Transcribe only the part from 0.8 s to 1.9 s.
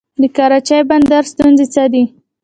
بندر ستونزې څه